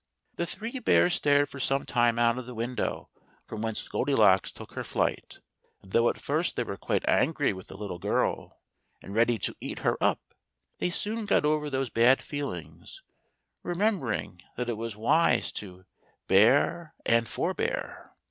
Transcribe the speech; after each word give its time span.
The 0.35 0.47
three 0.47 0.79
bears 0.79 1.13
stared 1.13 1.47
for 1.47 1.59
some 1.59 1.85
time 1.85 2.17
out 2.17 2.39
of 2.39 2.47
the 2.47 2.55
window 2.55 3.11
from 3.45 3.61
whence 3.61 3.87
Goldilocks 3.87 4.51
took 4.51 4.73
her 4.73 4.83
flight; 4.83 5.41
and 5.83 5.91
though 5.91 6.09
at 6.09 6.19
first 6.19 6.55
they 6.55 6.63
were 6.63 6.75
quite 6.75 7.07
angry 7.07 7.53
with 7.53 7.67
the 7.67 7.77
little 7.77 7.99
girl, 7.99 8.57
and 9.03 9.13
ready 9.13 9.37
to 9.37 9.55
eat 9.61 9.77
her 9.85 10.01
up, 10.03 10.33
they 10.79 10.89
soon 10.89 11.27
got 11.27 11.45
over 11.45 11.69
these 11.69 11.91
bad 11.91 12.19
feelings, 12.19 13.03
remembering 13.61 14.41
that 14.57 14.71
it 14.71 14.79
is 14.79 14.95
wise 14.97 15.51
to 15.51 15.85
Bear 16.27 16.95
and 17.05 17.27
Forbear. 17.27 18.15